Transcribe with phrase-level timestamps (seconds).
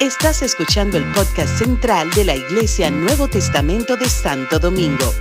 [0.00, 5.12] Estás escuchando el podcast central de la Iglesia Nuevo Testamento de Santo Domingo.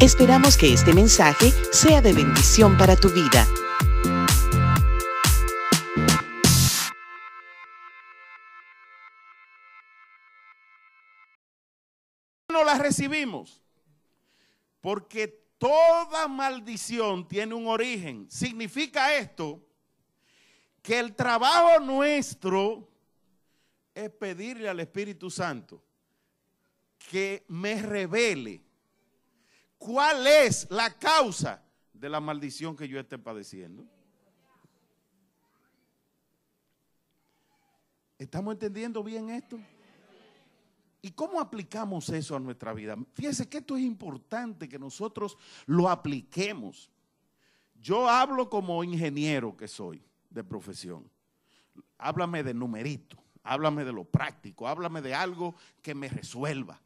[0.00, 3.46] Esperamos que este mensaje sea de bendición para tu vida.
[12.48, 13.62] No la recibimos
[14.80, 18.30] porque toda maldición tiene un origen.
[18.30, 19.65] Significa esto
[20.86, 22.88] que el trabajo nuestro
[23.92, 25.82] es pedirle al Espíritu Santo
[27.10, 28.62] que me revele
[29.78, 31.60] cuál es la causa
[31.92, 33.84] de la maldición que yo esté padeciendo.
[38.16, 39.58] ¿Estamos entendiendo bien esto?
[41.02, 42.96] ¿Y cómo aplicamos eso a nuestra vida?
[43.12, 46.92] Fíjense que esto es importante que nosotros lo apliquemos.
[47.74, 50.05] Yo hablo como ingeniero que soy
[50.36, 51.10] de profesión.
[51.98, 56.80] Háblame de numerito, háblame de lo práctico, háblame de algo que me resuelva.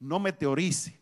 [0.00, 1.00] No me teorice.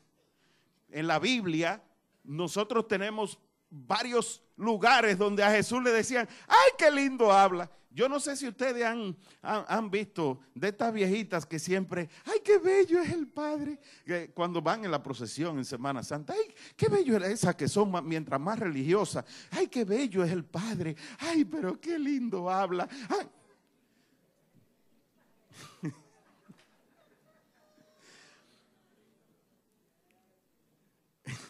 [0.90, 1.82] En la Biblia
[2.22, 3.38] nosotros tenemos
[3.70, 7.70] varios lugares donde a Jesús le decían, ay, qué lindo habla.
[7.90, 12.58] Yo no sé si ustedes han, han, visto de estas viejitas que siempre, ay, qué
[12.58, 13.80] bello es el Padre.
[14.04, 17.66] Que cuando van en la procesión en Semana Santa, ay, qué bello es esa que
[17.66, 19.24] son mientras más religiosas.
[19.50, 20.96] Ay, qué bello es el Padre.
[21.18, 22.86] Ay, pero qué lindo habla.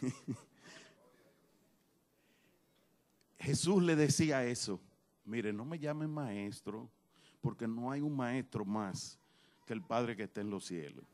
[3.39, 4.81] Jesús le decía eso.
[5.29, 6.89] Mire, no me llamen maestro,
[7.43, 9.19] porque no hay un maestro más
[9.67, 11.05] que el Padre que está en los cielos.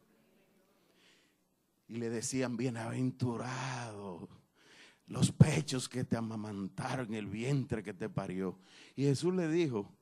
[1.89, 4.29] Y le decían, bienaventurado,
[5.09, 8.57] los pechos que te amamantaron, el vientre que te parió.
[8.95, 9.93] Y Jesús le dijo,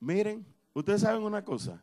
[0.00, 1.82] miren, ustedes saben una cosa,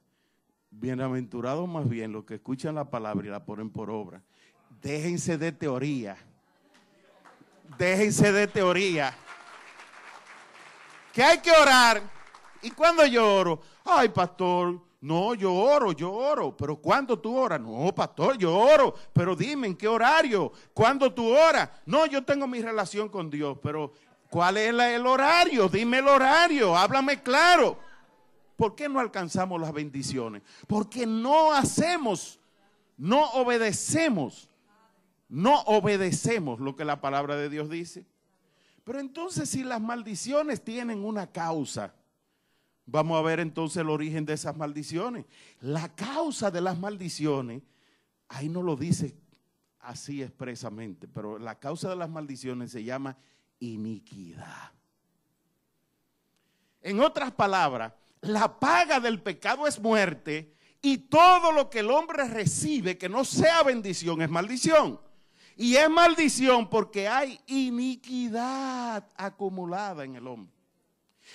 [0.69, 4.21] bienaventurados más bien los que escuchan la palabra y la ponen por obra.
[4.79, 6.17] Déjense de teoría.
[7.79, 9.17] Déjense de teoría
[11.17, 12.03] que hay que orar.
[12.61, 13.59] ¿Y cuando yo oro?
[13.83, 16.55] Ay, pastor, no, yo oro, yo oro.
[16.55, 17.59] Pero ¿cuándo tú oras?
[17.59, 18.93] No, pastor, yo oro.
[19.13, 20.51] Pero dime, ¿en qué horario?
[20.75, 21.71] ¿Cuándo tú oras?
[21.87, 23.93] No, yo tengo mi relación con Dios, pero
[24.29, 25.67] ¿cuál es el horario?
[25.67, 27.79] Dime el horario, háblame claro.
[28.55, 30.43] ¿Por qué no alcanzamos las bendiciones?
[30.67, 32.39] Porque no hacemos,
[32.95, 34.51] no obedecemos,
[35.29, 38.05] no obedecemos lo que la palabra de Dios dice.
[38.87, 41.93] Pero entonces si las maldiciones tienen una causa,
[42.85, 45.25] vamos a ver entonces el origen de esas maldiciones.
[45.59, 47.63] La causa de las maldiciones,
[48.29, 49.13] ahí no lo dice
[49.81, 53.17] así expresamente, pero la causa de las maldiciones se llama
[53.59, 54.71] iniquidad.
[56.81, 62.23] En otras palabras, la paga del pecado es muerte y todo lo que el hombre
[62.23, 64.97] recibe que no sea bendición es maldición.
[65.57, 70.53] Y es maldición porque hay iniquidad acumulada en el hombre.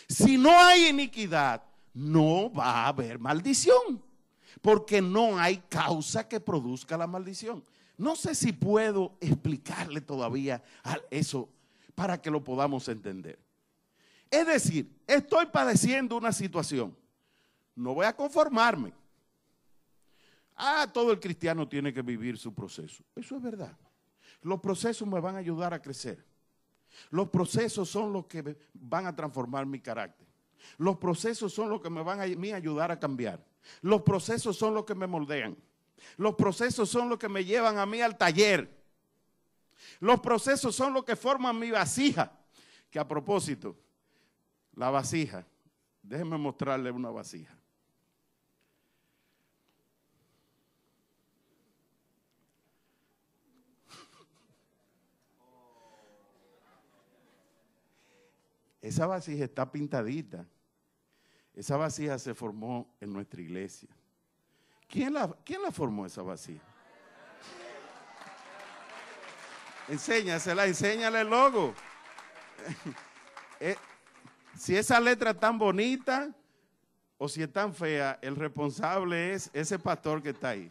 [0.08, 4.02] Si no hay iniquidad, no va a haber maldición.
[4.60, 7.64] Porque no hay causa que produzca la maldición.
[7.98, 10.62] No sé si puedo explicarle todavía
[11.10, 11.48] eso
[11.96, 13.40] para que lo podamos entender.
[14.30, 16.96] Es decir, estoy padeciendo una situación.
[17.74, 18.92] No voy a conformarme.
[20.54, 23.02] Ah, todo el cristiano tiene que vivir su proceso.
[23.16, 23.76] Eso es verdad.
[24.42, 26.24] Los procesos me van a ayudar a crecer.
[27.10, 30.26] Los procesos son los que van a transformar mi carácter.
[30.78, 33.44] Los procesos son los que me van a ayudar a cambiar.
[33.80, 35.56] Los procesos son los que me moldean.
[36.16, 38.82] Los procesos son los que me llevan a mí al taller.
[40.00, 42.32] Los procesos son los que forman mi vasija.
[42.90, 43.76] Que a propósito,
[44.74, 45.46] la vasija,
[46.02, 47.56] déjenme mostrarle una vasija.
[58.82, 60.44] Esa vasija está pintadita.
[61.54, 63.88] Esa vasija se formó en nuestra iglesia.
[64.88, 66.64] ¿Quién la, quién la formó esa vasija?
[69.88, 71.74] Enséñasela, enséñale el logo.
[73.64, 73.76] Eh,
[74.58, 76.34] si esa letra es tan bonita
[77.16, 80.68] o si es tan fea, el responsable es ese pastor que está ahí.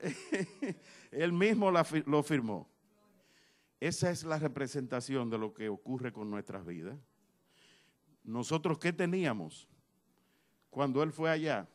[1.10, 2.68] Él mismo lo firmó.
[3.82, 6.96] Esa es la representación de lo que ocurre con nuestras vidas.
[8.22, 9.68] Nosotros, ¿qué teníamos?
[10.70, 11.68] Cuando Él fue allá,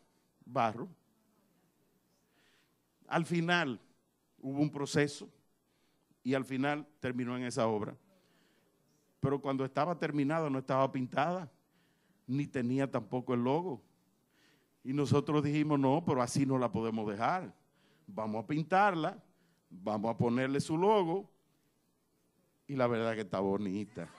[0.46, 0.88] barro.
[3.10, 3.82] Al final
[4.40, 5.30] hubo un proceso
[6.24, 7.98] y al final terminó en esa obra.
[9.20, 11.52] Pero cuando estaba terminada no estaba pintada.
[12.26, 13.84] ni tenía tampoco el logo.
[14.82, 17.54] Y nosotros dijimos, no, pero así no la podemos dejar.
[18.08, 19.22] Vamos a pintarla,
[19.70, 21.36] vamos a ponerle su logo.
[22.68, 24.10] Y la verdad que está bonita.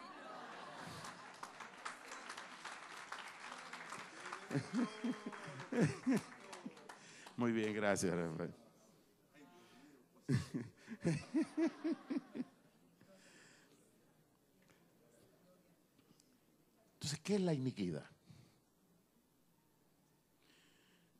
[7.37, 8.55] Muy bien, gracias, Rafael.
[16.95, 18.07] Entonces, ¿qué es la iniquidad?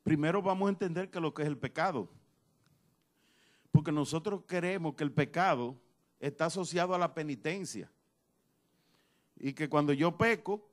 [0.03, 2.09] Primero vamos a entender que lo que es el pecado.
[3.71, 5.79] Porque nosotros queremos que el pecado
[6.21, 7.91] está asociado a la penitencia.
[9.37, 10.69] Y que cuando yo peco,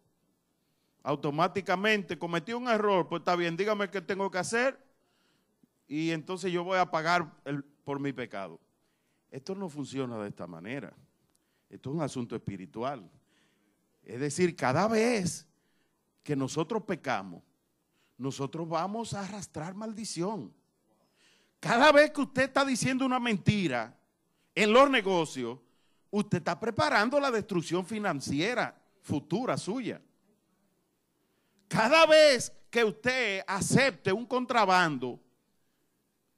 [1.04, 4.80] automáticamente cometí un error, pues está bien, dígame qué tengo que hacer
[5.88, 7.32] y entonces yo voy a pagar
[7.84, 8.60] por mi pecado.
[9.30, 10.94] Esto no funciona de esta manera.
[11.70, 13.10] Esto es un asunto espiritual.
[14.04, 15.48] Es decir, cada vez
[16.24, 17.44] que nosotros pecamos,
[18.18, 20.54] nosotros vamos a arrastrar maldición.
[21.60, 23.96] Cada vez que usted está diciendo una mentira
[24.56, 25.60] en los negocios,
[26.10, 30.02] usted está preparando la destrucción financiera futura suya.
[31.68, 35.20] Cada vez que usted acepte un contrabando,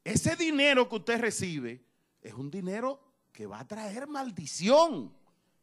[0.03, 1.83] ese dinero que usted recibe
[2.21, 2.99] es un dinero
[3.31, 5.13] que va a traer maldición.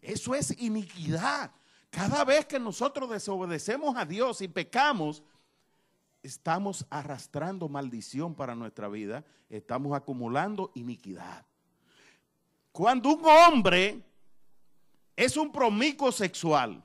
[0.01, 1.51] Eso es iniquidad.
[1.91, 5.23] Cada vez que nosotros desobedecemos a Dios y pecamos,
[6.23, 11.47] estamos arrastrando maldición para nuestra vida, estamos acumulando iniquidad.
[12.75, 14.03] Cuando un hombre
[15.15, 16.83] es un promico sexual,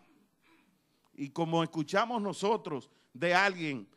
[1.16, 3.90] y como escuchamos nosotros de alguien,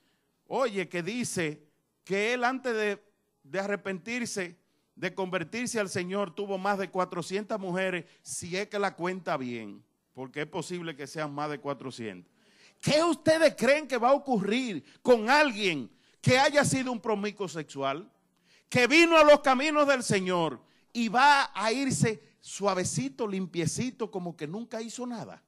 [0.46, 1.68] oye, que dice
[2.02, 2.98] que él antes
[3.44, 4.56] de, arrepentirse,
[4.96, 9.84] de convertirse al Señor, tuvo más de 400 mujeres, si es que la cuenta bien,
[10.14, 12.32] porque es posible que sean más de 400.
[12.80, 15.90] ¿Qué ustedes creen que va a ocurrir con alguien
[16.22, 18.10] que haya sido un promico sexual,
[18.70, 24.46] que vino a los caminos del Señor y va a irse suavecito, limpiecito, como que
[24.46, 25.42] nunca hizo nada?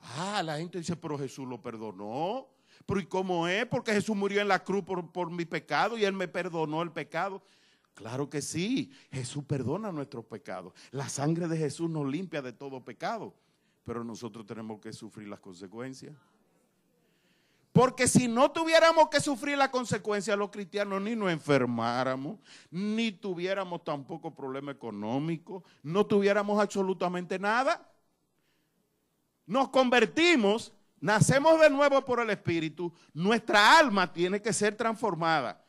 [0.00, 2.48] Ah, la gente dice, pero Jesús lo perdonó.
[2.86, 3.66] Pero ¿y cómo es?
[3.66, 6.92] Porque Jesús murió en la cruz por, por mi pecado y Él me perdonó el
[6.92, 7.42] pecado.
[7.94, 10.74] Claro que sí, Jesús perdona nuestros pecados.
[10.90, 13.34] La sangre de Jesús nos limpia de todo pecado.
[13.84, 16.14] Pero nosotros tenemos que sufrir las consecuencias.
[17.74, 22.38] Porque si no tuviéramos que sufrir las consecuencias, los cristianos ni nos enfermáramos,
[22.70, 27.90] ni tuviéramos tampoco problema económico, no tuviéramos absolutamente nada
[29.46, 35.60] nos convertimos, nacemos de nuevo por el Espíritu, nuestra alma tiene que ser transformada.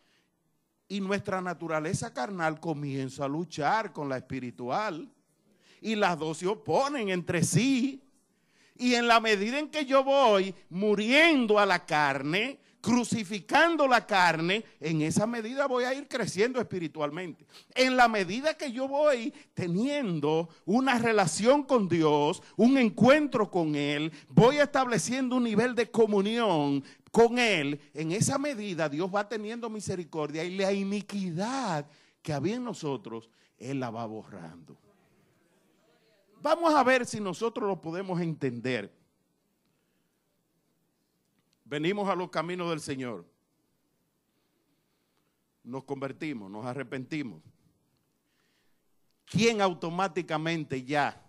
[0.87, 5.11] Y nuestra naturaleza carnal comienza a luchar con la espiritual.
[5.81, 8.04] Y las dos se oponen entre sí.
[8.77, 14.63] Y en la medida en que yo voy muriendo a la carne, crucificando la carne,
[14.79, 17.47] en esa medida voy a ir creciendo espiritualmente.
[17.73, 24.11] En la medida que yo voy teniendo una relación con Dios, un encuentro con Él,
[24.29, 30.43] voy estableciendo un nivel de comunión con Él, en esa medida Dios va teniendo misericordia
[30.43, 31.87] y la iniquidad
[32.21, 34.77] que había en nosotros, Él la va borrando.
[36.45, 38.93] Vamos a ver si nosotros lo podemos entender
[41.63, 43.25] venimos a los caminos del Señor,
[45.63, 47.41] nos convertimos, nos arrepentimos.
[49.25, 51.19] ¿Quién automáticamente ya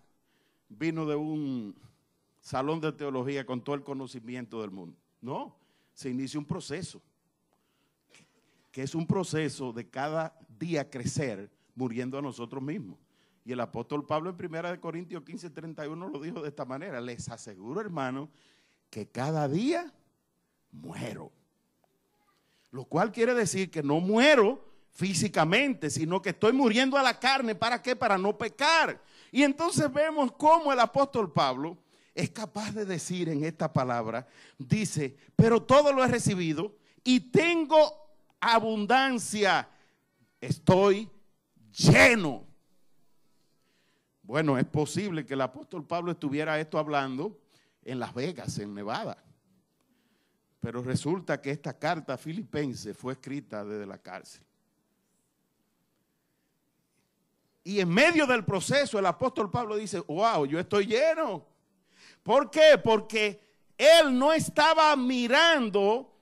[0.68, 1.74] vino de un
[2.42, 4.98] salón de teología con todo el conocimiento del mundo?
[5.22, 5.56] No,
[5.94, 7.00] se inicia un proceso,
[8.70, 13.05] que es un proceso de cada día crecer muriendo a nosotros mismos.
[13.46, 17.00] Y el apóstol Pablo en 1 Corintios 15, 31 lo dijo de esta manera.
[17.00, 18.28] Les aseguro, hermano,
[18.90, 19.94] que cada día
[20.72, 21.30] muero.
[22.72, 27.54] Lo cual quiere decir que no muero físicamente, sino que estoy muriendo a la carne.
[27.54, 27.94] ¿Para qué?
[27.94, 29.00] Para no pecar.
[29.30, 31.78] Y entonces vemos cómo el apóstol Pablo
[32.16, 34.26] es capaz de decir en esta palabra,
[34.58, 36.74] dice, pero todo lo he recibido
[37.04, 37.92] y tengo
[38.40, 39.68] abundancia,
[40.40, 41.08] estoy
[41.70, 42.55] lleno.
[44.26, 47.38] Bueno, es posible que el apóstol Pablo estuviera esto hablando
[47.84, 49.22] en Las Vegas, en Nevada.
[50.58, 54.42] Pero resulta que esta carta filipense fue escrita desde la cárcel.
[57.62, 61.46] Y en medio del proceso el apóstol Pablo dice, wow, yo estoy lleno.
[62.24, 62.80] ¿Por qué?
[62.82, 63.40] Porque
[63.78, 66.12] él no estaba mirando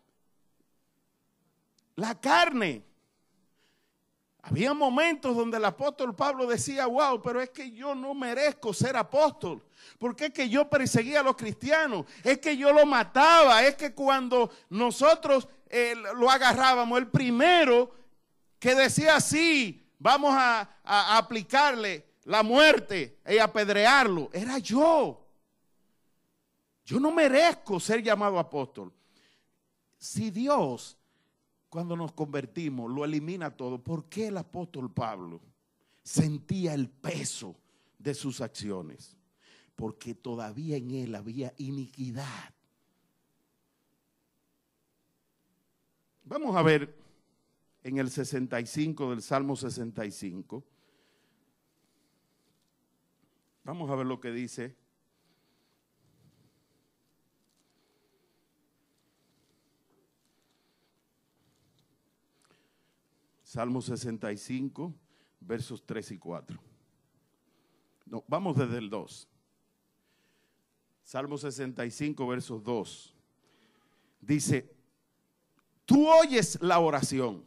[1.96, 2.84] la carne.
[4.46, 8.94] Había momentos donde el apóstol Pablo decía, wow, pero es que yo no merezco ser
[8.94, 9.64] apóstol.
[9.98, 13.94] Porque es que yo perseguía a los cristianos, es que yo lo mataba, es que
[13.94, 17.94] cuando nosotros eh, lo agarrábamos, el primero
[18.58, 20.68] que decía sí, vamos a
[21.16, 25.26] aplicarle la muerte y apedrearlo, era yo.
[26.84, 28.92] Yo no merezco ser llamado apóstol.
[29.96, 30.98] Si Dios
[31.74, 33.82] cuando nos convertimos, lo elimina todo.
[33.82, 35.40] ¿Por qué el apóstol Pablo
[36.04, 37.56] sentía el peso
[37.98, 39.16] de sus acciones?
[39.74, 42.54] Porque todavía en él había iniquidad.
[46.22, 46.96] Vamos a ver
[47.82, 50.64] en el 65 del Salmo 65.
[53.64, 54.76] Vamos a ver lo que dice
[63.54, 64.92] Salmo 65,
[65.38, 66.58] versos 3 y 4.
[68.06, 69.28] No, vamos desde el 2.
[71.04, 73.14] Salmo 65, versos 2.
[74.20, 74.74] Dice,
[75.84, 77.44] tú oyes la oración.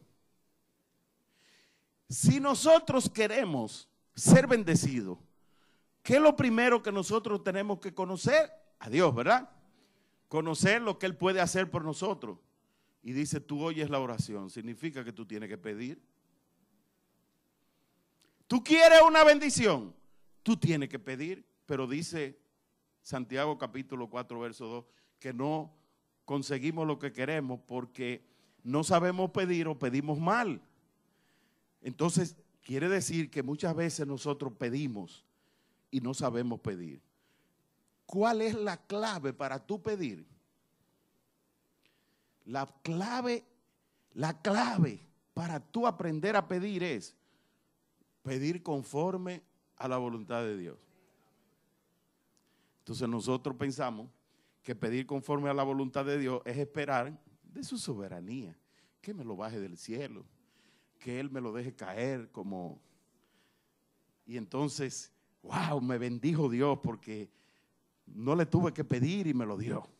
[2.07, 5.17] Si nosotros queremos ser bendecidos,
[6.03, 8.49] ¿qué es lo primero que nosotros tenemos que conocer?
[8.79, 9.49] A Dios, ¿verdad?
[10.29, 12.37] Conocer lo que Él puede hacer por nosotros
[13.07, 16.03] y dice, tú oyes la oración, significa que tú tienes que pedir.
[18.47, 19.95] Tú quieres una bendición,
[20.43, 22.37] tú tienes que pedir, pero dice
[23.01, 24.85] Santiago capítulo 4, verso 2,
[25.19, 25.73] que no
[26.25, 28.27] conseguimos lo que queremos porque
[28.61, 30.61] no sabemos pedir o pedimos mal.
[31.79, 35.23] Entonces, quiere decir que muchas veces nosotros pedimos
[35.91, 37.01] y no sabemos pedir.
[38.05, 40.27] ¿Cuál es la clave para tú pedir?
[42.47, 43.45] La clave,
[44.13, 47.13] la clave para tú aprender a pedir es
[48.23, 49.43] pedir conforme
[49.75, 50.77] a la voluntad de Dios.
[52.79, 54.09] Entonces nosotros pensamos
[54.63, 58.57] que pedir conforme a la voluntad de Dios es esperar de su soberanía,
[59.01, 60.25] que me lo baje del cielo,
[60.99, 62.81] que Él me lo deje caer como...
[64.25, 65.11] Y entonces,
[65.43, 67.29] wow, me bendijo Dios porque
[68.05, 69.96] no le tuve que pedir y me lo dio.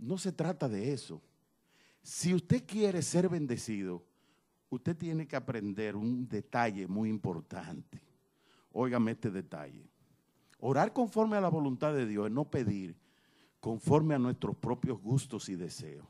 [0.00, 1.20] No se trata de eso.
[2.02, 4.04] Si usted quiere ser bendecido,
[4.70, 8.00] usted tiene que aprender un detalle muy importante.
[8.72, 9.88] Óigame este detalle.
[10.60, 12.96] Orar conforme a la voluntad de Dios es no pedir
[13.60, 16.06] conforme a nuestros propios gustos y deseos.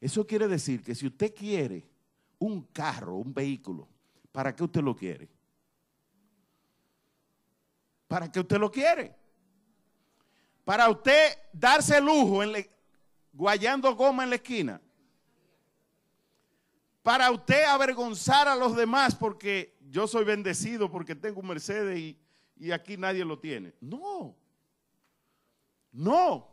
[0.00, 1.88] Eso quiere decir que si usted quiere
[2.38, 3.88] un carro, un vehículo,
[4.32, 5.28] ¿para qué usted lo quiere?
[8.06, 9.25] ¿Para qué usted lo quiere?
[10.66, 12.68] Para usted darse lujo en
[13.32, 14.80] guayando goma en la esquina.
[17.04, 22.16] Para usted avergonzar a los demás porque yo soy bendecido porque tengo un Mercedes
[22.58, 23.74] y, aquí nadie lo tiene.
[23.80, 24.34] No.
[25.92, 26.48] No.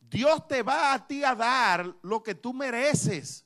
[0.00, 3.44] Dios te va a ti a dar lo que tú mereces.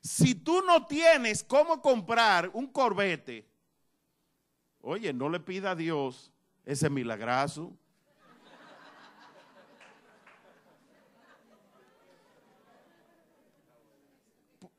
[0.00, 3.46] Si tú no tienes cómo comprar un corbete,
[4.80, 6.32] oye, no le pida a Dios
[6.64, 7.72] ese milagrazo.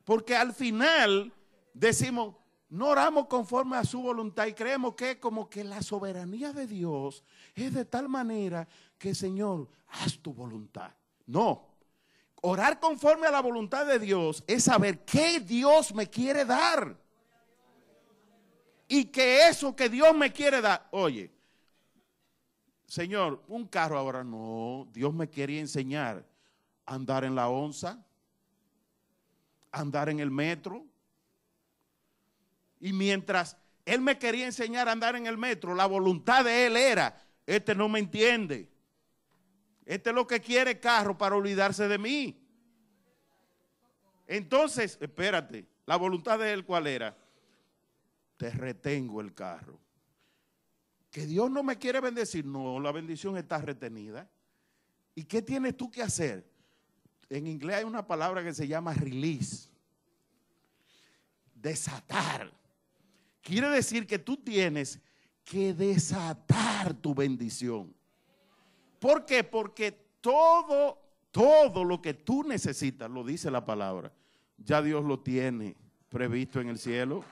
[0.06, 1.34] Porque al final
[1.74, 2.36] decimos,
[2.70, 7.24] no oramos conforme a su voluntad y creemos que como que la soberanía de Dios
[7.54, 10.92] es de tal manera que Señor, haz tu voluntad.
[11.26, 11.68] No.
[12.42, 16.96] Orar conforme a la voluntad de Dios es saber qué Dios me quiere dar.
[18.88, 21.32] Y que eso que Dios me quiere dar, oye,
[22.86, 26.24] Señor, un carro ahora no, Dios me quería enseñar
[26.86, 28.06] a andar en la onza,
[29.76, 30.86] andar en el metro.
[32.80, 36.78] Y mientras él me quería enseñar a andar en el metro, la voluntad de él
[36.78, 38.70] era, este no me entiende.
[39.86, 42.42] Este es lo que quiere carro para olvidarse de mí.
[44.28, 47.16] Entonces, espérate, la voluntad de él cuál era?
[48.38, 49.80] Te retengo el carro.
[51.12, 52.46] Que Dios no me quiere bendecir.
[52.46, 54.28] No, la bendición está retenida.
[55.14, 56.55] ¿Y qué tienes tú que hacer?
[57.30, 59.70] En inglés hay una palabra que se llama release.
[61.54, 62.52] Desatar.
[63.42, 65.00] Quiere decir que tú tienes
[65.44, 67.94] que desatar tu bendición.
[69.00, 69.44] ¿Por qué?
[69.44, 69.92] Porque
[70.22, 71.00] todo,
[71.32, 74.12] todo lo que tú necesitas, lo dice la palabra,
[74.58, 75.76] ya Dios lo tiene
[76.10, 77.24] previsto en el cielo.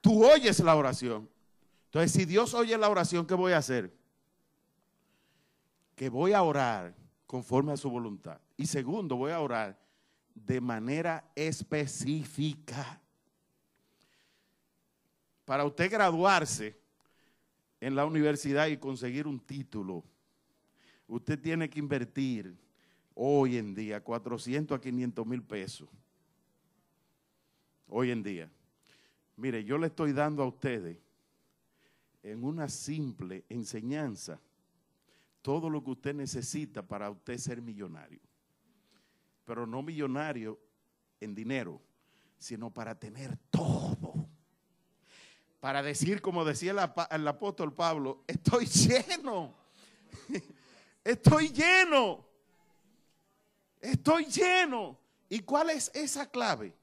[0.00, 1.33] Tú oyes la oración.
[1.94, 3.96] Entonces, si Dios oye la oración, ¿qué voy a hacer?
[5.94, 6.92] Que voy a orar
[7.24, 8.40] conforme a su voluntad.
[8.56, 9.78] Y segundo, voy a orar
[10.34, 13.00] de manera específica.
[15.44, 16.76] Para usted graduarse
[17.80, 20.02] en la universidad y conseguir un título,
[21.06, 22.56] usted tiene que invertir
[23.14, 25.88] hoy en día 400 a 500 mil pesos.
[27.86, 28.50] Hoy en día.
[29.36, 31.03] Mire, yo le estoy dando a ustedes
[32.24, 34.40] en una simple enseñanza
[35.42, 38.20] todo lo que usted necesita para usted ser millonario.
[39.44, 40.58] Pero no millonario
[41.20, 41.82] en dinero,
[42.38, 44.26] sino para tener todo.
[45.60, 46.72] Para decir, como decía
[47.10, 49.54] el, apóstol Pablo, estoy lleno.
[51.04, 52.26] Estoy lleno.
[53.82, 54.98] Estoy lleno.
[55.28, 56.74] ¿Y cuál es esa clave?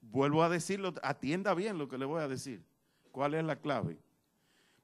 [0.00, 2.64] Vuelvo a decirlo, atienda bien lo que le voy a decir.
[3.12, 3.96] ¿Cuál es la clave?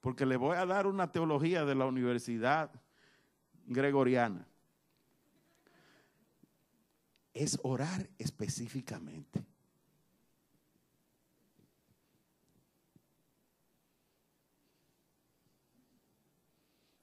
[0.03, 2.73] Porque le voy a dar una teología de la Universidad
[3.67, 4.45] Gregoriana.
[7.33, 9.45] Es orar específicamente.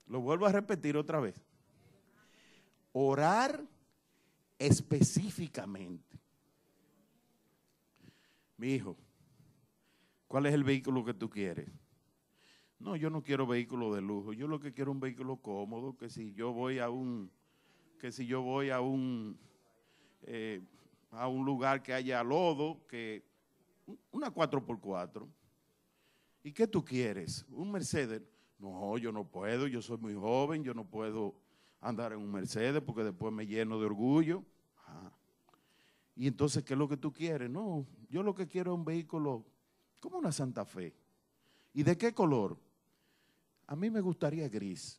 [0.06, 1.40] Lo vuelvo a repetir otra vez.
[2.92, 3.64] Orar
[4.58, 6.20] específicamente.
[8.58, 8.94] Mi hijo,
[10.28, 11.79] ¿cuál es el vehículo que tú quieres?
[12.80, 14.32] No, yo no quiero vehículo de lujo.
[14.32, 17.30] Yo lo que quiero es un vehículo cómodo, que si yo voy a un,
[18.00, 19.38] que si yo voy a un,
[20.22, 20.62] eh,
[21.10, 23.22] a un lugar que haya lodo, que
[24.10, 25.28] una 4x4.
[26.42, 27.44] ¿Y qué tú quieres?
[27.50, 28.22] ¿Un Mercedes?
[28.58, 31.34] No, yo no puedo, yo soy muy joven, yo no puedo
[31.82, 34.42] andar en un Mercedes porque después me lleno de orgullo.
[36.16, 37.50] Y entonces, ¿qué es lo que tú quieres?
[37.50, 39.44] No, yo lo que quiero es un vehículo
[40.00, 40.94] como una Santa Fe.
[41.74, 42.58] ¿Y de qué color?
[43.70, 44.98] A mí me gustaría gris.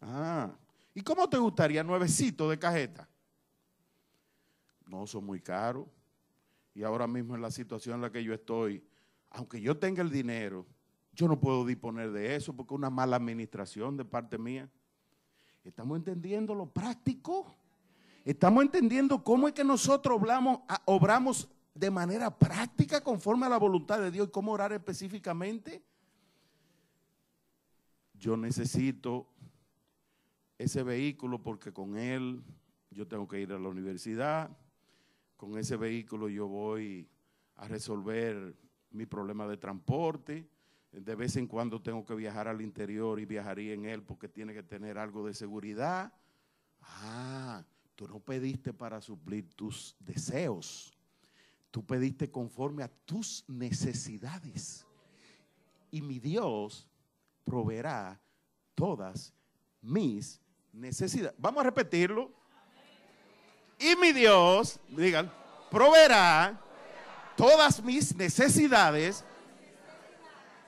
[0.00, 0.50] Ah,
[0.92, 1.84] ¿y cómo te gustaría?
[1.84, 3.08] Nuevecito de cajeta.
[4.88, 5.86] No, son muy caros.
[6.74, 8.84] Y ahora mismo en la situación en la que yo estoy,
[9.30, 10.66] aunque yo tenga el dinero,
[11.12, 14.68] yo no puedo disponer de eso porque es una mala administración de parte mía.
[15.62, 17.54] ¿Estamos entendiendo lo práctico?
[18.24, 24.00] ¿Estamos entendiendo cómo es que nosotros obramos, obramos de manera práctica conforme a la voluntad
[24.00, 25.80] de Dios y cómo orar específicamente?
[28.20, 29.26] Yo necesito
[30.58, 32.44] ese vehículo porque con él
[32.90, 34.54] yo tengo que ir a la universidad,
[35.38, 37.08] con ese vehículo yo voy
[37.56, 38.54] a resolver
[38.90, 40.46] mi problema de transporte,
[40.92, 44.52] de vez en cuando tengo que viajar al interior y viajaría en él porque tiene
[44.52, 46.12] que tener algo de seguridad.
[46.82, 50.92] Ah, tú no pediste para suplir tus deseos.
[51.70, 54.86] Tú pediste conforme a tus necesidades.
[55.90, 56.89] Y mi Dios
[57.44, 58.20] proveerá
[58.74, 59.32] todas
[59.80, 60.40] mis
[60.72, 61.34] necesidades.
[61.38, 62.30] Vamos a repetirlo.
[63.78, 65.32] Y mi Dios, digan,
[65.70, 66.60] proveerá
[67.36, 69.24] todas mis necesidades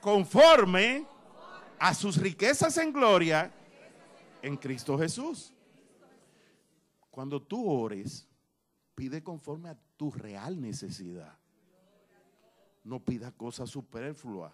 [0.01, 1.05] conforme
[1.79, 3.53] a sus riquezas en gloria
[4.41, 5.53] en Cristo Jesús.
[7.11, 8.27] Cuando tú ores,
[8.95, 11.37] pide conforme a tu real necesidad.
[12.83, 14.51] No pida cosas superfluas.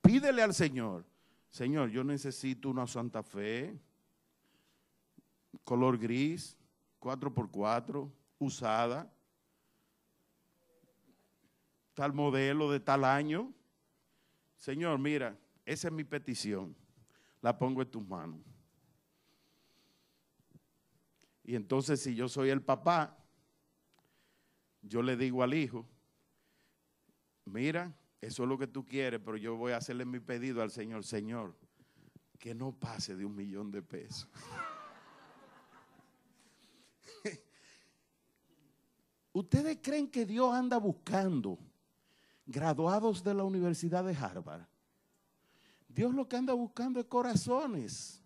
[0.00, 1.04] Pídele al Señor,
[1.50, 3.78] Señor, yo necesito una Santa Fe,
[5.64, 6.56] color gris,
[7.00, 9.12] 4x4, usada,
[11.94, 13.52] tal modelo de tal año.
[14.56, 16.76] Señor, mira, esa es mi petición.
[17.40, 18.40] La pongo en tus manos.
[21.44, 23.16] Y entonces si yo soy el papá,
[24.82, 25.88] yo le digo al hijo,
[27.44, 30.70] mira, eso es lo que tú quieres, pero yo voy a hacerle mi pedido al
[30.70, 31.56] Señor, Señor,
[32.38, 34.28] que no pase de un millón de pesos.
[39.32, 41.58] ¿Ustedes creen que Dios anda buscando
[42.48, 44.66] graduados de la Universidad de Harvard.
[45.86, 48.22] Dios lo que anda buscando es corazones,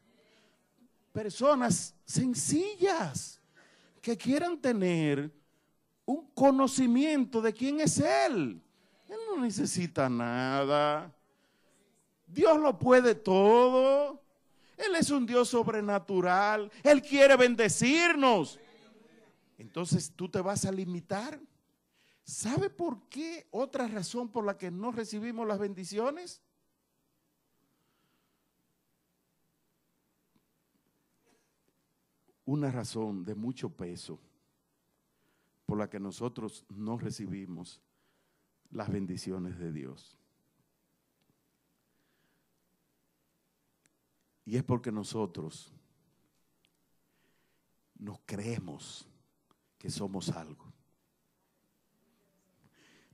[1.13, 3.41] personas sencillas
[4.01, 5.33] que quieran tener
[6.05, 8.63] un conocimiento de quién es Él.
[9.13, 11.15] Él no necesita nada.
[12.27, 14.21] Dios lo puede todo.
[14.77, 16.73] Él es un Dios sobrenatural.
[16.83, 18.59] Él quiere bendecirnos.
[19.59, 21.39] Entonces tú te vas a limitar
[22.25, 26.41] ¿Sabe por qué otra razón por la que no recibimos las bendiciones?
[32.45, 34.21] Una razón de mucho peso
[35.67, 37.81] por la que nosotros no recibimos
[38.73, 40.19] las bendiciones de Dios.
[44.45, 45.73] Y es porque nosotros
[47.97, 49.07] nos creemos
[49.79, 50.73] que somos algo.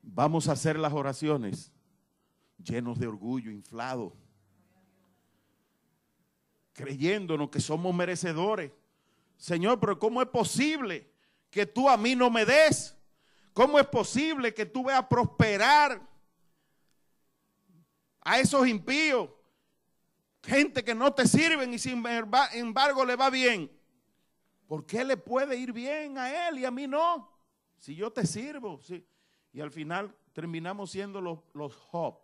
[0.00, 1.70] Vamos a hacer las oraciones
[2.56, 4.16] llenos de orgullo, inflado,
[6.72, 8.72] creyéndonos que somos merecedores.
[9.36, 11.10] Señor, pero ¿cómo es posible
[11.50, 12.97] que tú a mí no me des?
[13.52, 16.00] ¿Cómo es posible que tú veas prosperar
[18.20, 19.30] a esos impíos?
[20.42, 22.04] Gente que no te sirven y sin
[22.52, 23.70] embargo le va bien.
[24.66, 27.30] ¿Por qué le puede ir bien a él y a mí no?
[27.78, 28.80] Si yo te sirvo.
[28.82, 29.04] Sí.
[29.52, 32.18] Y al final terminamos siendo los, los Job.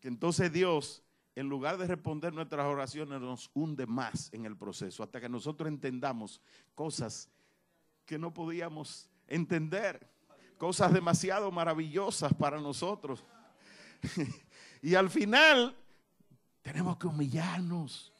[0.00, 1.02] Que entonces Dios,
[1.34, 5.02] en lugar de responder nuestras oraciones, nos hunde más en el proceso.
[5.02, 6.40] Hasta que nosotros entendamos
[6.74, 7.30] cosas
[8.04, 10.06] que no podíamos entender.
[10.58, 13.24] Cosas demasiado maravillosas para nosotros.
[14.82, 15.76] y al final
[16.62, 18.12] tenemos que humillarnos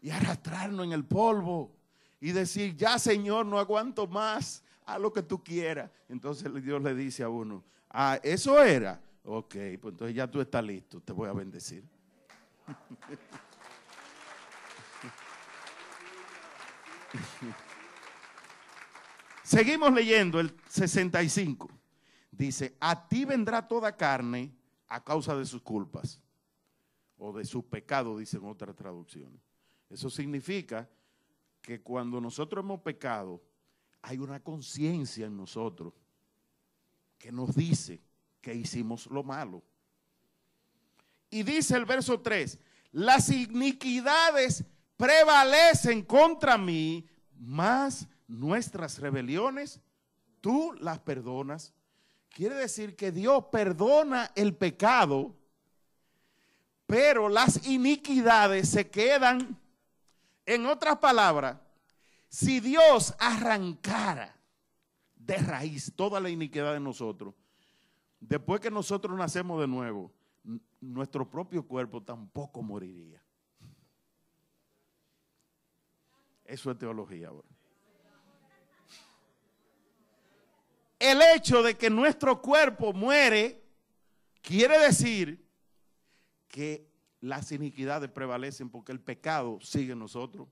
[0.00, 1.74] y arrastrarnos en el polvo
[2.20, 5.90] y decir, ya Señor, no aguanto más, a lo que tú quieras.
[6.08, 9.00] Entonces Dios le dice a uno, ah, eso era.
[9.24, 11.84] Ok, pues entonces ya tú estás listo, te voy a bendecir.
[19.52, 21.68] Seguimos leyendo el 65.
[22.30, 24.50] Dice, a ti vendrá toda carne
[24.88, 26.22] a causa de sus culpas
[27.18, 29.38] o de sus pecados, dicen otras traducciones.
[29.90, 30.88] Eso significa
[31.60, 33.42] que cuando nosotros hemos pecado,
[34.00, 35.92] hay una conciencia en nosotros
[37.18, 38.00] que nos dice
[38.40, 39.62] que hicimos lo malo.
[41.28, 42.58] Y dice el verso 3,
[42.92, 44.64] las iniquidades
[44.96, 47.06] prevalecen contra mí,
[47.38, 49.80] más nuestras rebeliones
[50.40, 51.74] tú las perdonas.
[52.30, 55.36] Quiere decir que Dios perdona el pecado,
[56.86, 59.58] pero las iniquidades se quedan
[60.46, 61.58] en otras palabras,
[62.28, 64.34] si Dios arrancara
[65.14, 67.34] de raíz toda la iniquidad de nosotros,
[68.18, 70.10] después que nosotros nacemos de nuevo,
[70.80, 73.22] nuestro propio cuerpo tampoco moriría.
[76.44, 77.48] Eso es teología ahora.
[81.02, 83.60] El hecho de que nuestro cuerpo muere
[84.40, 85.44] quiere decir
[86.46, 86.88] que
[87.20, 90.46] las iniquidades prevalecen porque el pecado sigue en nosotros,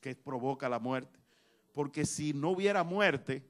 [0.00, 1.20] que provoca la muerte.
[1.74, 3.46] Porque si no hubiera muerte,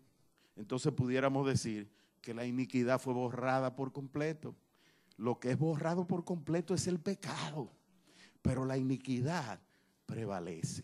[0.57, 1.89] entonces pudiéramos decir
[2.23, 4.57] que la iniquidad fue borrada por completo.
[5.17, 7.71] Lo que es borrado por completo es el pecado,
[8.43, 9.61] pero la iniquidad
[10.07, 10.83] prevalece.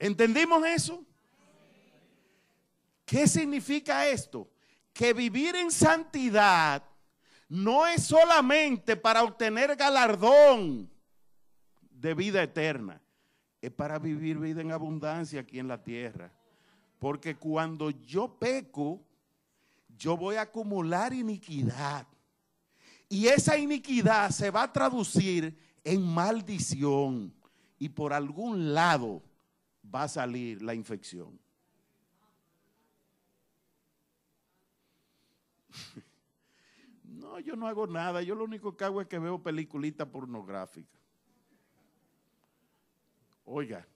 [0.00, 1.06] ¿Entendimos eso?
[3.06, 4.50] ¿Qué significa esto?
[4.92, 6.82] Que vivir en santidad
[7.48, 10.90] no es solamente para obtener galardón
[11.88, 13.00] de vida eterna,
[13.62, 16.32] es para vivir vida en abundancia aquí en la tierra.
[16.98, 19.00] Porque cuando yo peco,
[19.96, 22.06] yo voy a acumular iniquidad.
[23.08, 27.32] Y esa iniquidad se va a traducir en maldición.
[27.78, 29.22] Y por algún lado
[29.94, 31.38] va a salir la infección.
[37.40, 38.22] Yo no hago nada.
[38.22, 41.00] Yo lo único que hago es que veo peliculitas pornográficas.
[43.44, 43.86] Oiga,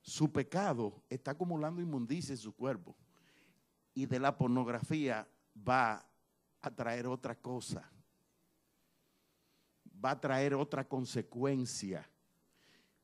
[0.00, 2.96] su pecado está acumulando inmundicia en su cuerpo.
[3.94, 6.04] Y de la pornografía va
[6.60, 7.90] a traer otra cosa.
[10.04, 12.08] Va a traer otra consecuencia.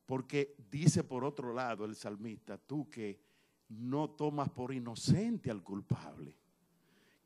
[0.07, 3.21] Porque dice por otro lado el salmista, tú que
[3.69, 6.37] no tomas por inocente al culpable.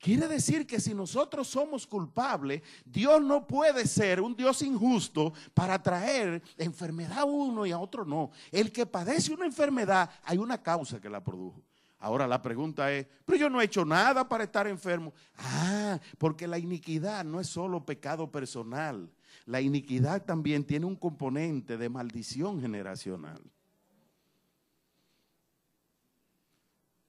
[0.05, 5.83] Quiere decir que si nosotros somos culpables, Dios no puede ser un Dios injusto para
[5.83, 8.31] traer enfermedad a uno y a otro no.
[8.53, 11.63] El que padece una enfermedad, hay una causa que la produjo.
[12.01, 15.15] Ahora la pregunta es, pero yo no he hecho nada para estar enfermo.
[15.39, 19.11] Ah, porque la iniquidad no es solo pecado personal.
[19.47, 23.41] La iniquidad también tiene un componente de maldición generacional.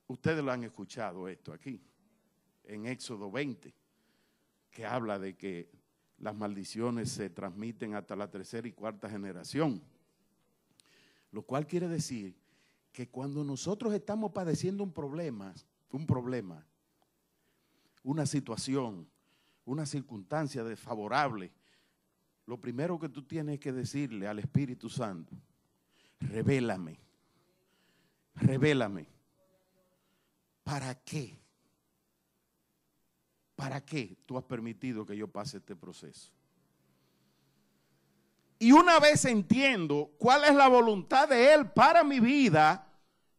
[0.07, 1.81] Ustedes lo han escuchado esto aquí
[2.67, 3.73] en Éxodo 20,
[4.71, 5.69] que habla de que
[6.17, 9.81] las maldiciones se transmiten hasta la tercera y cuarta generación.
[11.31, 12.35] Lo cual quiere decir
[12.91, 15.53] que cuando nosotros estamos padeciendo un problema,
[15.91, 16.65] un problema,
[18.03, 19.07] una situación,
[19.65, 21.51] una circunstancia desfavorable,
[22.45, 25.35] lo primero que tú tienes que decirle al Espíritu Santo,
[26.19, 26.99] revélame,
[28.35, 29.07] revélame.
[30.63, 31.44] ¿Para qué?
[33.55, 36.31] ¿Para qué tú has permitido que yo pase este proceso?
[38.59, 42.87] Y una vez entiendo cuál es la voluntad de Él para mi vida,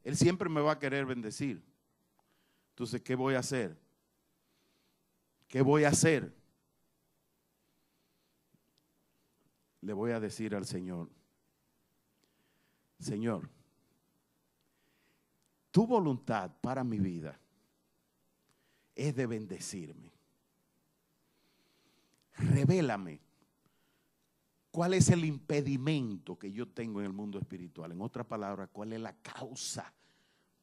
[0.05, 1.63] Él siempre me va a querer bendecir.
[2.71, 3.79] Entonces, ¿qué voy a hacer?
[5.49, 6.35] ¿Qué voy a hacer?
[9.81, 11.09] Le voy a decir al Señor,
[12.99, 13.49] Señor,
[15.71, 17.39] tu voluntad para mi vida
[18.97, 20.13] es de bendecirme.
[22.39, 23.21] Revélame
[24.71, 27.93] cuál es el impedimento que yo tengo en el mundo espiritual.
[27.93, 29.93] En otras palabras, cuál es la causa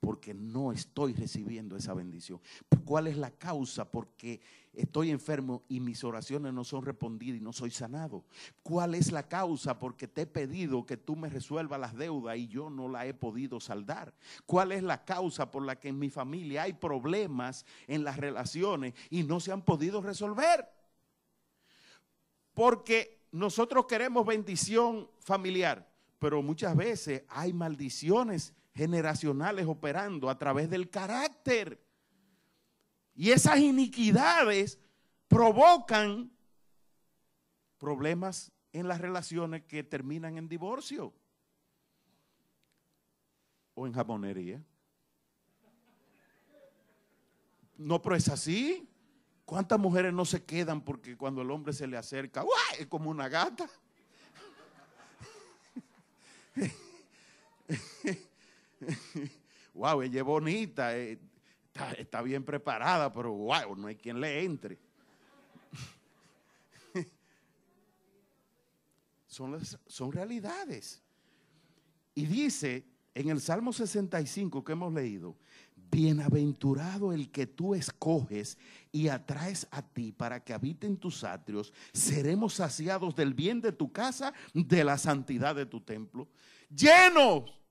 [0.04, 2.42] porque no estoy recibiendo esa bendición.
[2.84, 3.90] ¿Cuál es la causa?
[3.90, 4.42] Porque
[4.74, 8.26] estoy enfermo y mis oraciones no son respondidas y no soy sanado.
[8.64, 9.80] ¿Cuál es la causa?
[9.80, 13.14] Porque te he pedido que tú me resuelvas las deudas y yo no la he
[13.14, 14.14] podido saldar.
[14.46, 18.94] ¿Cuál es la causa por la que en mi familia hay problemas en las relaciones
[19.10, 20.68] y no se han podido resolver?
[22.54, 25.90] Porque nosotros queremos bendición familiar,
[26.20, 31.84] pero muchas veces hay maldiciones generacionales operando a través del carácter.
[33.16, 34.80] Y esas iniquidades
[35.28, 36.32] provocan
[37.78, 41.14] problemas en las relaciones que terminan en divorcio
[43.76, 44.64] o en jamonería.
[47.78, 48.90] No, pero es así.
[49.46, 52.44] ¿Cuántas mujeres no se quedan porque cuando el hombre se le acerca,
[52.80, 53.70] es como una gata?
[59.74, 61.20] wow, ella es bonita, eh,
[61.98, 64.80] está, bien preparada, pero wow, no hay quien le entre.
[69.28, 71.02] son, son realidades.
[72.16, 75.38] Y dice en el Salmo 65 que hemos leído,
[75.94, 78.58] Bienaventurado el que tú escoges
[78.92, 81.72] y atraes a ti para que habite en tus atrios.
[81.94, 86.28] Seremos saciados del bien de tu casa, de la santidad de tu templo.
[86.68, 87.63] Llenos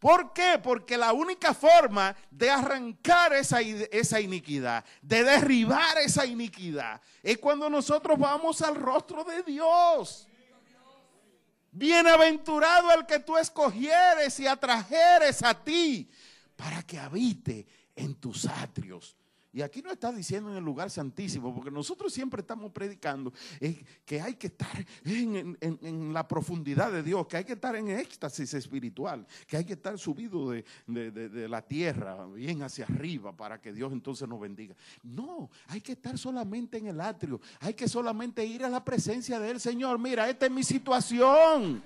[0.00, 0.58] ¿Por qué?
[0.62, 7.68] Porque la única forma de arrancar esa, esa, iniquidad, de derribar esa iniquidad, es cuando
[7.68, 10.26] nosotros vamos al rostro de Dios.
[11.70, 16.10] Bienaventurado el que tú escogieres y atrajeres a ti
[16.56, 19.19] para que habite en tus atrios.
[19.52, 23.84] Y aquí no está diciendo en el lugar santísimo, porque nosotros siempre estamos predicando eh,
[24.04, 28.54] que hay que estar en, la profundidad de Dios, que hay que estar en éxtasis
[28.54, 33.72] espiritual, que hay que estar subido de, de la tierra, bien hacia arriba, para que
[33.72, 34.76] Dios entonces nos bendiga.
[35.02, 39.40] No, hay que estar solamente en el atrio, hay que solamente ir a la presencia
[39.40, 39.98] del Señor.
[39.98, 41.82] Mira, esta es mi situación.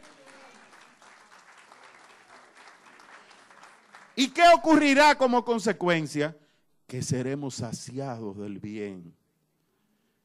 [4.16, 6.36] ¿Y qué ocurrirá como consecuencia?
[6.86, 9.14] Que seremos saciados del bien.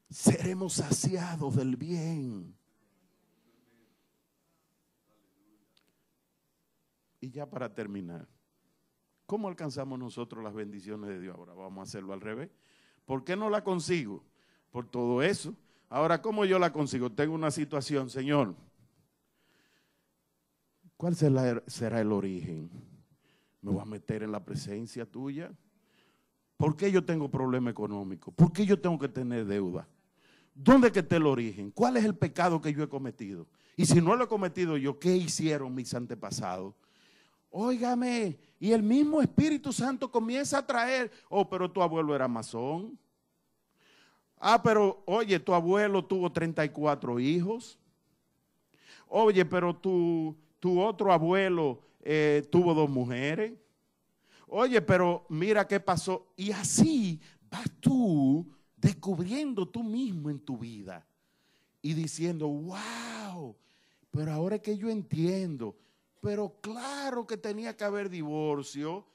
[0.10, 2.56] Seremos saciados del bien.
[7.22, 8.28] Y ya para terminar,
[9.26, 11.36] ¿cómo alcanzamos nosotros las bendiciones de Dios?
[11.36, 12.50] Ahora vamos a hacerlo al revés.
[13.06, 14.24] ¿Por qué no la consigo?
[14.72, 15.56] Por todo eso.
[15.90, 17.12] Ahora, ¿cómo yo la consigo?
[17.12, 18.56] Tengo una situación, Señor.
[20.96, 22.70] ¿Cuál será el origen?
[23.62, 25.52] ¿Me voy a meter en la presencia tuya?
[26.60, 28.34] ¿Por qué yo tengo problema económico?
[28.34, 29.88] ¿Por qué yo tengo que tener deuda?
[30.54, 31.72] ¿Dónde que está el origen?
[31.72, 33.48] ¿Cuál es el pecado que yo he cometido?
[33.78, 36.76] Y si no lo he cometido yo, ¿qué hicieron mis antepasados?
[37.50, 43.00] Óigame, y el mismo Espíritu Santo comienza a traer, oh, pero tu abuelo era masón.
[44.38, 47.80] Ah, pero oye, tu abuelo tuvo 34 hijos.
[49.08, 53.54] Oye, pero tu, tu otro abuelo eh, tuvo dos mujeres.
[54.50, 56.34] Oye, pero mira qué pasó.
[56.36, 61.06] Y así vas tú descubriendo tú mismo en tu vida
[61.82, 63.56] y diciendo, wow,
[64.12, 65.76] pero ahora es que yo entiendo.
[66.22, 69.06] Pero claro que tenía que haber divorcio.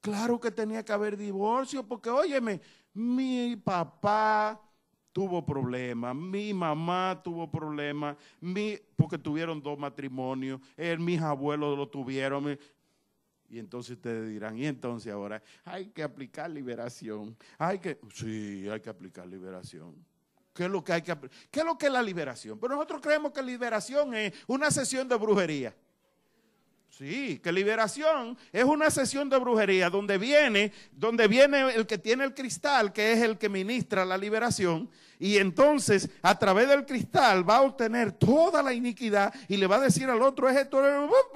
[0.00, 2.60] Claro que tenía que haber divorcio porque, óyeme,
[2.94, 4.60] mi papá
[5.12, 8.16] tuvo problemas, mi mamá tuvo problemas,
[8.94, 10.60] porque tuvieron dos matrimonios,
[10.98, 12.56] mis abuelos lo tuvieron.
[13.48, 17.36] Y entonces ustedes dirán, y entonces ahora hay que aplicar liberación.
[17.58, 19.94] Hay que, sí, hay que aplicar liberación.
[20.52, 21.16] ¿Qué es lo que hay que
[21.50, 22.58] ¿Qué es lo que es la liberación?
[22.58, 25.74] Pero nosotros creemos que liberación es una sesión de brujería.
[26.88, 32.24] Sí, que liberación es una sesión de brujería donde viene, donde viene el que tiene
[32.24, 37.48] el cristal, que es el que ministra la liberación, y entonces a través del cristal
[37.48, 40.82] va a obtener toda la iniquidad y le va a decir al otro es esto,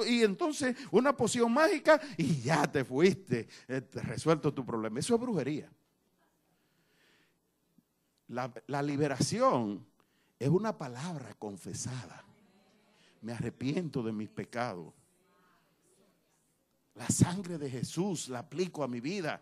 [0.05, 4.99] y entonces una poción mágica y ya te fuiste, eh, resuelto tu problema.
[4.99, 5.71] Eso es brujería.
[8.29, 9.87] La, la liberación
[10.41, 12.25] es una palabra confesada.
[13.21, 14.93] me arrepiento de mis pecados.
[16.95, 19.41] La sangre de Jesús la aplico a mi vida.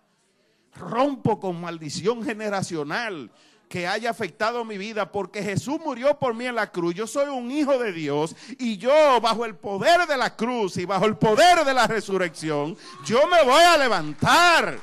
[0.74, 3.30] Rompo con maldición generacional
[3.68, 6.94] que haya afectado mi vida, porque Jesús murió por mí en la cruz.
[6.94, 10.84] Yo soy un hijo de Dios y yo bajo el poder de la cruz y
[10.84, 14.78] bajo el poder de la resurrección, yo me voy a levantar.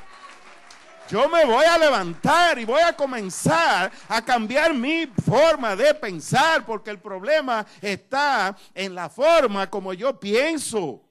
[1.10, 6.66] Yo me voy a levantar y voy a comenzar a cambiar mi forma de pensar,
[6.66, 11.07] porque el problema está en la forma como yo pienso.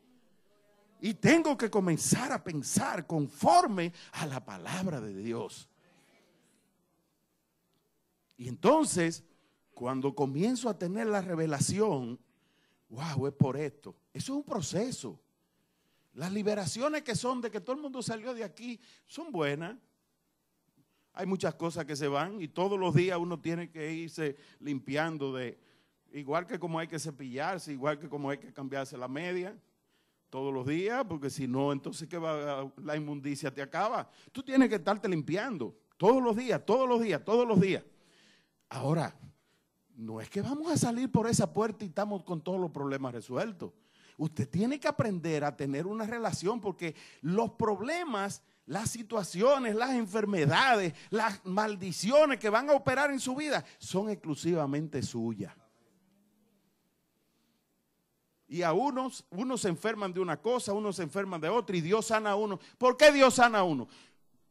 [1.01, 5.69] Y tengo que comenzar a pensar conforme a la palabra de Dios.
[8.37, 9.25] Y entonces,
[9.75, 12.19] cuando comienzo a tener la revelación,
[12.89, 13.95] wow, es por esto.
[14.13, 15.21] Eso es un proceso.
[16.15, 19.77] Las liberaciones que son de que todo el mundo salió de aquí son buenas.
[21.13, 25.35] Hay muchas cosas que se van y todos los días uno tiene que irse limpiando
[25.35, 25.59] de,
[26.13, 29.57] igual que como hay que cepillarse, igual que como hay que cambiarse la media,
[30.31, 32.71] todos los días, porque si no, entonces ¿qué va?
[32.83, 34.09] la inmundicia te acaba.
[34.33, 37.83] Tú tienes que estarte limpiando todos los días, todos los días, todos los días.
[38.69, 39.15] Ahora,
[39.95, 43.15] no es que vamos a salir por esa puerta y estamos con todos los problemas
[43.15, 43.73] resueltos.
[44.19, 50.95] Usted tiene que aprender a tener una relación porque los problemas, las situaciones, las enfermedades,
[51.11, 55.55] las maldiciones que van a operar en su vida son exclusivamente suyas.
[58.49, 61.81] Y a unos, unos se enferman de una cosa, unos se enferman de otra y
[61.81, 62.61] Dios sana a uno.
[62.79, 63.89] ¿Por qué Dios sana a uno?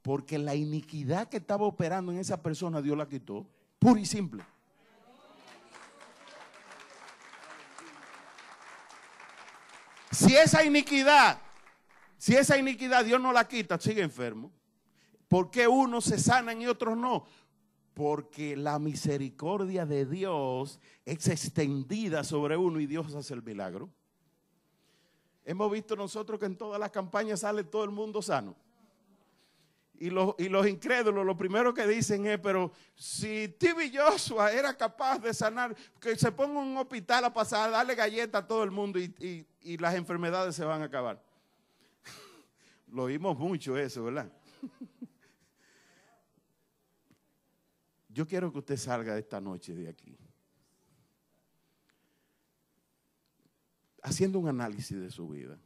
[0.02, 3.48] Porque la iniquidad que estaba operando en esa persona Dios la quitó.
[3.80, 4.44] Puro y simple.
[10.12, 11.40] Si esa iniquidad,
[12.18, 14.52] si esa iniquidad Dios no la quita, sigue enfermo.
[15.28, 17.26] ¿Por qué unos se sanan y otros no?
[17.96, 23.90] Porque la misericordia de Dios es extendida sobre uno y Dios hace el milagro.
[25.46, 28.56] Hemos visto nosotros que en todas las campañas sale todo el mundo sano.
[29.98, 34.76] Y los, y los, incrédulos lo primero que dicen es, pero si Tibi Joshua era
[34.76, 38.72] capaz de sanar, que se ponga un hospital a pasar, darle galleta a todo el
[38.72, 41.24] mundo y, y las enfermedades se van a acabar.
[42.92, 44.30] lo oímos mucho eso, ¿verdad?
[48.16, 50.18] Yo quiero que usted salga esta noche de aquí.
[54.02, 55.60] Haciendo un análisis de su vida.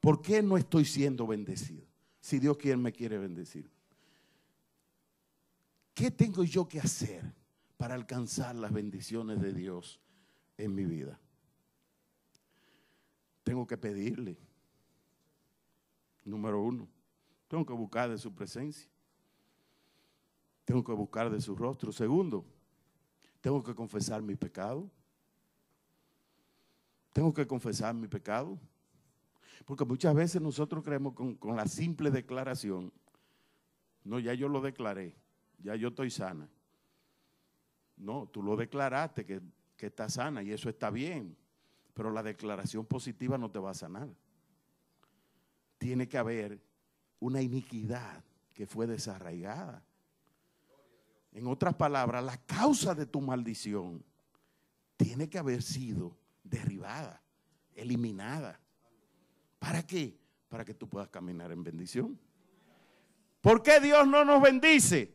[0.00, 1.84] ¿Por qué no estoy siendo bendecido?
[2.20, 3.68] si Dios quiere, me quiere bendecir.
[5.92, 7.24] ¿Qué tengo yo que hacer
[7.76, 10.00] para alcanzar las bendiciones de Dios
[10.56, 11.18] en mi vida?
[13.42, 14.36] Tengo que pedirle.
[16.24, 16.88] Número uno,
[17.48, 18.88] tengo que buscar de su presencia.
[20.66, 21.92] Tengo que buscar de su rostro.
[21.92, 22.44] Segundo,
[23.40, 24.90] tengo que confesar mi pecado.
[27.12, 28.58] Tengo que confesar mi pecado.
[29.64, 32.92] Porque muchas veces nosotros creemos con, la simple declaración,
[34.02, 35.16] no, ya yo lo declaré,
[35.58, 36.50] ya yo estoy sana.
[37.96, 39.40] No, tú lo declaraste que,
[39.76, 41.36] que estás sana y eso está bien,
[41.94, 44.08] pero la declaración positiva no te va a sanar.
[45.78, 46.60] Tiene que haber
[47.20, 49.84] una iniquidad que fue desarraigada.
[51.36, 54.02] En otras palabras, la causa de tu maldición
[54.96, 57.22] tiene que haber sido derribada,
[57.74, 58.58] eliminada.
[59.58, 60.18] ¿Para qué?
[60.48, 62.18] Para que tú puedas caminar en bendición.
[63.42, 65.14] ¿Por qué Dios no nos bendice?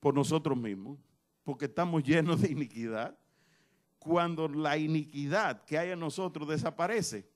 [0.00, 0.98] Por nosotros mismos,
[1.44, 3.16] porque estamos llenos de iniquidad.
[4.00, 7.30] Cuando la iniquidad que hay en nosotros desaparece,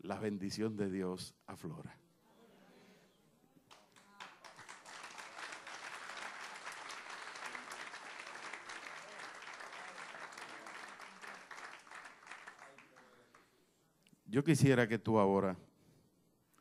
[0.00, 1.98] la bendición de Dios aflora.
[14.30, 15.56] Yo quisiera que tú ahora,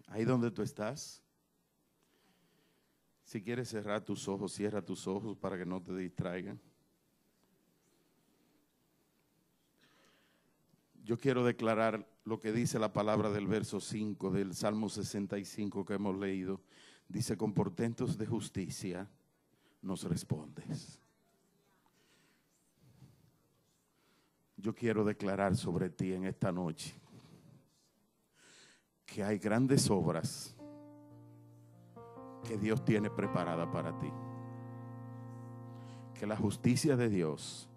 [0.08, 1.22] ahí donde tú estás,
[3.26, 6.58] si quieres cerrar tus ojos, cierra tus ojos para que no te distraigan.
[11.04, 15.94] Yo quiero declarar lo que dice la palabra del verso 5 del Salmo 65 que
[15.96, 16.62] hemos leído.
[17.10, 19.10] Dice, con portentos de justicia
[19.82, 21.02] nos respondes.
[24.56, 26.96] Yo quiero declarar sobre ti en esta noche
[29.08, 30.56] que hay grandes obras
[32.48, 34.14] que Dios tiene preparada para ti.
[36.14, 37.68] Que la justicia de Dios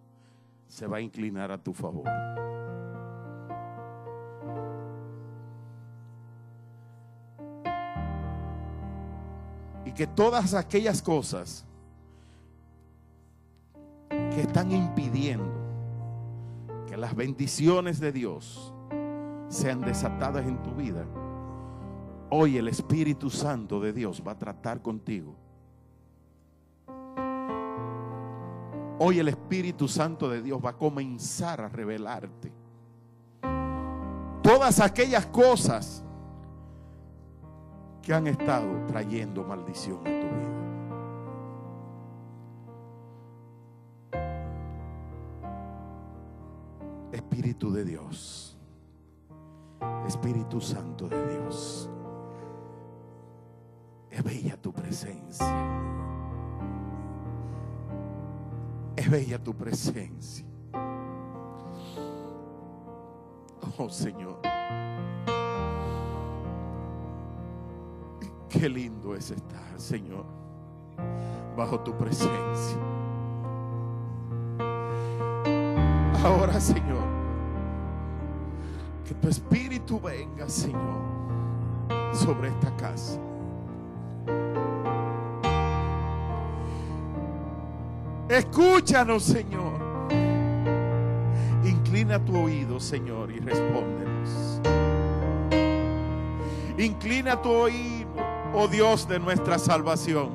[0.69, 2.07] se va a inclinar a tu favor.
[9.87, 11.65] Y que todas aquellas cosas
[14.11, 15.61] que están impidiendo
[17.01, 18.75] las bendiciones de Dios
[19.51, 21.05] sean desatadas en tu vida,
[22.31, 25.35] hoy el Espíritu Santo de Dios va a tratar contigo.
[29.01, 32.53] Hoy el Espíritu Santo de Dios va a comenzar a revelarte
[34.43, 36.05] todas aquellas cosas
[38.03, 40.61] que han estado trayendo maldición a tu vida.
[47.13, 48.60] Espíritu de Dios,
[50.11, 51.89] Espíritu Santo de Dios,
[54.11, 55.47] es bella tu presencia,
[58.97, 60.45] es bella tu presencia.
[63.79, 64.41] Oh Señor.
[68.49, 70.25] Qué lindo es estar, Señor,
[71.57, 72.79] bajo tu presencia.
[76.25, 77.10] Ahora, Señor,
[79.11, 81.01] que tu espíritu venga, Señor,
[82.13, 83.19] sobre esta casa.
[88.29, 89.81] Escúchanos, Señor.
[91.65, 94.61] Inclina tu oído, Señor, y respóndenos.
[96.79, 98.09] Inclina tu oído
[98.55, 100.31] oh Dios de nuestra salvación.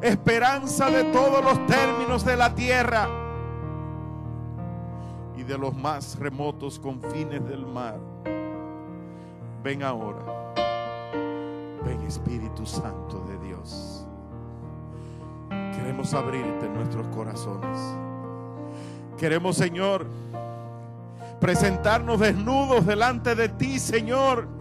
[0.00, 3.23] Esperanza de todos los términos de la tierra
[5.36, 7.98] y de los más remotos confines del mar.
[9.62, 10.52] Ven ahora.
[11.84, 14.06] Ven Espíritu Santo de Dios.
[15.48, 17.78] Queremos abrirte nuestros corazones.
[19.18, 20.06] Queremos, Señor,
[21.40, 24.54] presentarnos desnudos delante de ti, Señor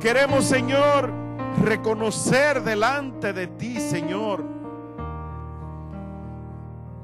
[0.00, 1.10] Queremos, Señor,
[1.64, 4.44] reconocer delante de ti, Señor,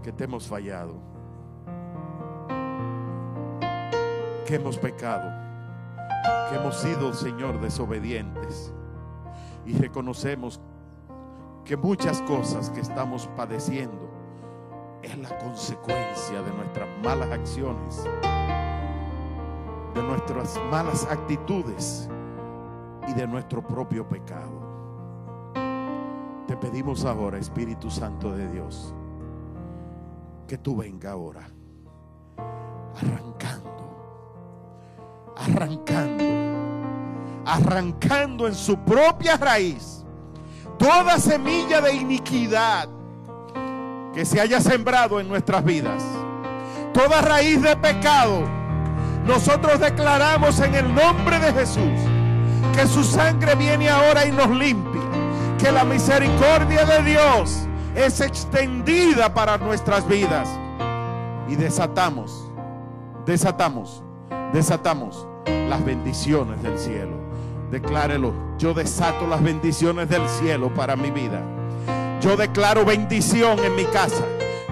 [0.01, 0.95] que te hemos fallado,
[4.45, 5.31] que hemos pecado,
[6.51, 8.73] que hemos sido, Señor, desobedientes.
[9.67, 10.61] Y reconocemos
[11.65, 14.11] que muchas cosas que estamos padeciendo
[15.03, 18.05] es la consecuencia de nuestras malas acciones,
[19.95, 22.09] de nuestras malas actitudes
[23.09, 24.65] y de nuestro propio pecado.
[26.47, 28.95] Te pedimos ahora, Espíritu Santo de Dios,
[30.47, 31.49] que tú venga ahora,
[32.95, 33.74] arrancando,
[35.37, 36.25] arrancando,
[37.45, 40.05] arrancando en su propia raíz
[40.79, 42.89] toda semilla de iniquidad
[44.13, 46.03] que se haya sembrado en nuestras vidas,
[46.93, 48.45] toda raíz de pecado.
[49.27, 52.01] Nosotros declaramos en el nombre de Jesús
[52.75, 55.01] que su sangre viene ahora y nos limpia.
[55.59, 60.49] Que la misericordia de Dios es extendida para nuestras vidas.
[61.49, 62.51] Y desatamos,
[63.25, 64.04] desatamos,
[64.55, 65.27] desatamos
[65.69, 67.17] las bendiciones del cielo.
[67.73, 71.43] Declárelo, yo desato las bendiciones del cielo para mi vida.
[72.21, 74.25] Yo declaro bendición en mi casa.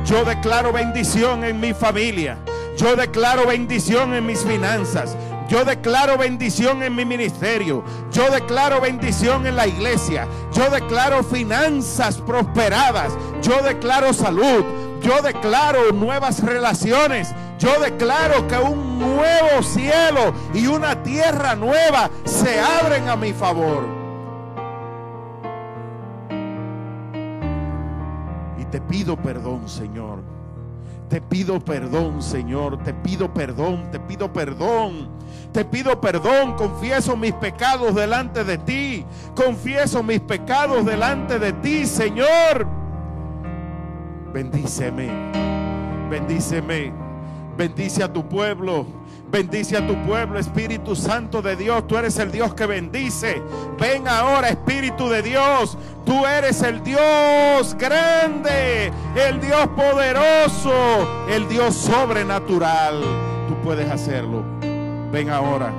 [0.05, 2.39] Yo declaro bendición en mi familia.
[2.77, 5.17] Yo declaro bendición en mis finanzas.
[5.49, 7.83] Yo declaro bendición en mi ministerio.
[8.13, 10.29] Yo declaro bendición en la iglesia.
[10.53, 13.13] Yo declaro finanzas prosperadas.
[13.43, 14.65] Yo declaro salud.
[15.03, 17.35] Yo declaro nuevas relaciones.
[17.59, 23.85] Yo declaro que un nuevo cielo y una tierra nueva se abren a mi favor.
[28.59, 30.21] Y te pido perdón, Señor.
[31.09, 32.83] Te pido perdón, Señor.
[32.83, 35.23] Te pido perdón, te pido perdón
[35.53, 39.05] te pido perdón, confieso mis pecados delante de ti.
[39.35, 42.82] Confieso mis pecados delante de ti, Señor.
[44.33, 45.11] Bendíceme,
[46.11, 46.93] bendíceme,
[47.57, 48.87] bendice a tu pueblo.
[49.33, 51.87] Bendice a tu pueblo, Espíritu Santo de Dios.
[51.87, 53.43] Tú eres el Dios que bendice.
[53.81, 55.79] Ven ahora, Espíritu de Dios.
[56.05, 63.01] Tú eres el Dios grande, el Dios poderoso, el Dios sobrenatural.
[63.49, 64.43] Tú puedes hacerlo.
[65.11, 65.73] Ven ahora,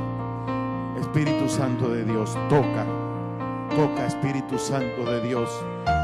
[1.00, 2.86] Espíritu Santo de Dios, toca,
[3.76, 5.50] toca Espíritu Santo de Dios,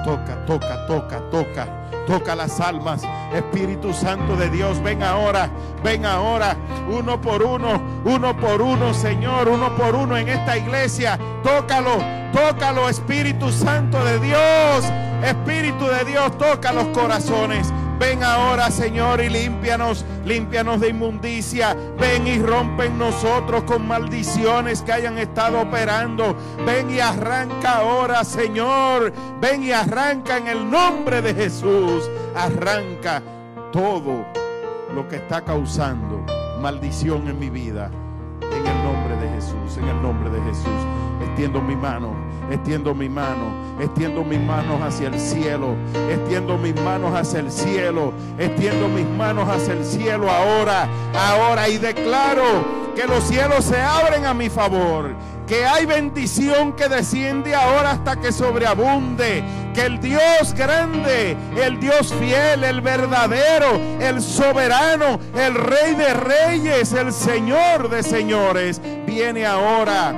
[0.04, 1.68] toca, toca, toca, toca,
[2.08, 3.04] toca las almas.
[3.34, 5.50] Espíritu Santo de Dios, ven ahora,
[5.84, 6.56] ven ahora,
[6.90, 11.20] uno por uno, uno por uno, Señor, uno por uno en esta iglesia.
[11.44, 11.98] Tócalo,
[12.34, 14.86] tócalo, Espíritu Santo de Dios.
[15.24, 17.72] Espíritu de Dios, toca los corazones.
[18.00, 21.76] Ven ahora, Señor, y límpianos, límpianos de inmundicia.
[22.00, 26.36] Ven y rompen nosotros con maldiciones que hayan estado operando.
[26.66, 29.12] Ven y arranca ahora, Señor.
[29.42, 32.10] Ven y arranca en el nombre de Jesús.
[32.36, 33.22] Arranca
[33.72, 34.26] todo,
[34.96, 36.26] lo que está causando
[36.60, 37.90] maldición en mi vida.
[38.42, 40.68] En el nombre de Jesús, en el nombre de Jesús.
[41.22, 42.14] Extiendo mi mano,
[42.52, 45.76] extiendo mi mano, extiendo mis manos hacia el cielo,
[46.10, 51.78] extiendo mis manos hacia el cielo, extiendo mis manos hacia el cielo ahora, ahora y
[51.78, 55.16] declaro que los cielos se abren a mi favor,
[55.48, 59.44] que hay bendición que desciende ahora hasta que sobreabunde,
[59.74, 66.92] que el Dios grande, el Dios fiel, el verdadero, el soberano, el rey de reyes,
[66.94, 70.14] el Señor de señores, viene ahora,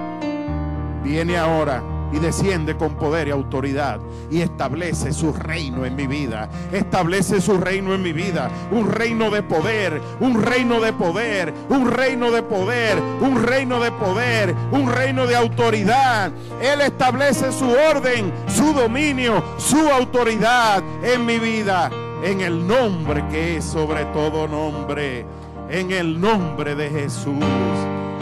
[1.04, 4.00] viene ahora y desciende con poder y autoridad
[4.30, 6.50] y establece su reino en mi vida.
[6.72, 8.50] Establece su reino en mi vida.
[8.72, 13.92] Un reino de poder, un reino de poder, un reino de poder, un reino de
[13.92, 16.32] poder, un reino de autoridad.
[16.62, 21.92] Él establece su orden, su dominio, su autoridad en mi vida.
[22.24, 25.26] En el nombre que es sobre todo nombre.
[25.70, 27.44] En el nombre de Jesús.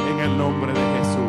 [0.09, 1.28] En el nombre de Jesús.